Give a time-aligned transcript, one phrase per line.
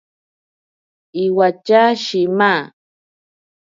[1.23, 2.51] Iwatya shima.